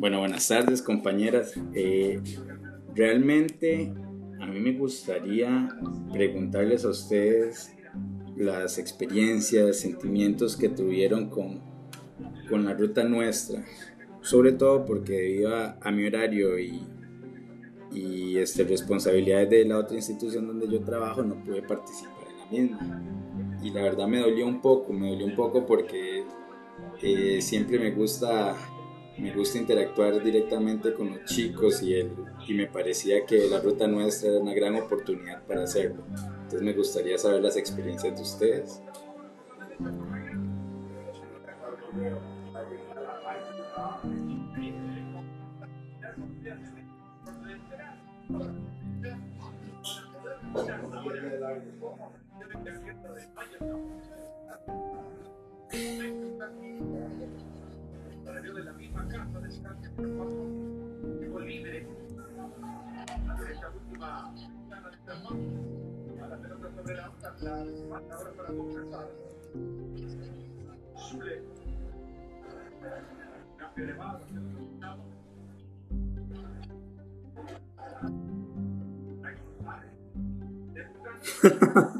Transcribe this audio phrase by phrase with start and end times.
[0.00, 1.52] Bueno, buenas tardes compañeras.
[1.74, 2.22] Eh,
[2.94, 3.92] realmente
[4.40, 5.68] a mí me gustaría
[6.10, 7.76] preguntarles a ustedes
[8.34, 11.60] las experiencias, sentimientos que tuvieron con,
[12.48, 13.62] con la ruta nuestra,
[14.22, 16.80] sobre todo porque debido a, mi horario y,
[17.92, 22.46] y este, responsabilidades de la otra institución donde yo trabajo no pude participar en la
[22.50, 23.60] misma.
[23.62, 26.24] Y la verdad me dolió un poco, me dolió un poco porque
[27.02, 28.56] eh, siempre me gusta
[29.20, 32.12] me gusta interactuar directamente con los chicos y, el,
[32.48, 36.04] y me parecía que la ruta nuestra era una gran oportunidad para hacerlo.
[36.42, 38.80] Entonces me gustaría saber las experiencias de ustedes.
[58.54, 59.50] De la misma casa de
[61.40, 61.86] libre
[63.70, 67.54] última de la pelota sobre la otra, la
[68.14, 69.08] ahora para compensar.
[70.96, 71.42] Sule.
[73.58, 74.20] Cambio mano,
[81.42, 81.99] Ha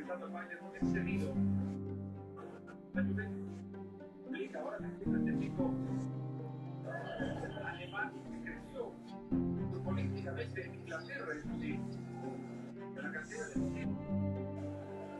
[0.00, 0.60] presentando fallas
[7.66, 8.12] Alemania
[8.42, 8.92] creció
[9.84, 11.80] políticamente en Inglaterra, inclusive.
[12.96, 13.54] La cantidad de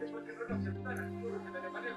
[0.00, 1.97] después no lo aceptaran, en Alemania,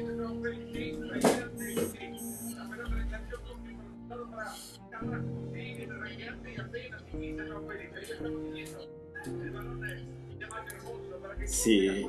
[11.45, 12.07] Sí.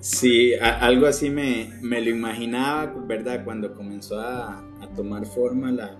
[0.00, 3.44] Sí, algo así me, me, lo imaginaba, ¿verdad?
[3.44, 5.96] Cuando comenzó a, a tomar forma la,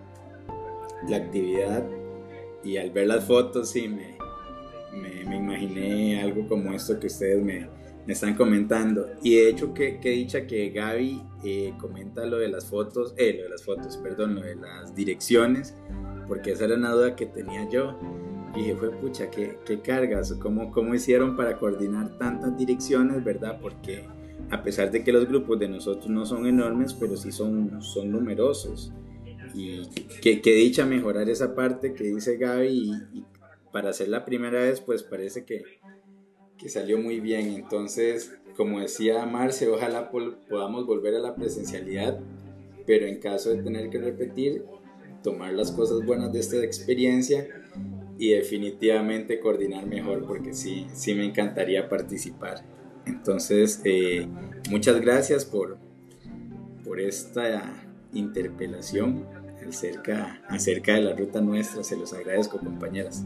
[1.09, 1.87] la actividad
[2.63, 4.19] y al ver las fotos sí me,
[4.93, 7.69] me, imaginé algo como esto que ustedes me,
[8.07, 9.07] están comentando.
[9.23, 13.35] Y de hecho que, que dicha que Gaby eh, comenta lo de las fotos, eh,
[13.37, 15.75] lo de las fotos, perdón, lo de las direcciones,
[16.27, 17.97] porque esa era una duda que tenía yo.
[18.55, 20.33] Y dije, fue pucha, ¿qué, qué cargas?
[20.35, 23.61] ¿Cómo, ¿Cómo hicieron para coordinar tantas direcciones, verdad?
[23.63, 24.09] Porque
[24.51, 28.11] a pesar de que los grupos de nosotros no son enormes, pero sí son, son
[28.11, 28.93] numerosos.
[29.55, 29.83] Y
[30.23, 33.25] que, que dicha mejorar esa parte que dice Gaby y,
[33.73, 35.63] para hacer la primera vez pues parece que,
[36.59, 37.49] que salió muy bien.
[37.55, 42.19] Entonces, como decía Marce, ojalá podamos volver a la presencialidad,
[42.87, 44.65] pero en caso de tener que repetir,
[45.23, 47.47] tomar las cosas buenas de esta experiencia
[48.19, 52.65] y definitivamente coordinar mejor porque sí, sí me encantaría participar.
[53.07, 54.27] Entonces, eh,
[54.71, 55.79] muchas gracias por,
[56.85, 59.27] por esta interpelación
[59.69, 61.85] acerca, acerca de la ruta nuestra.
[61.85, 63.25] Se los agradezco, compañeras.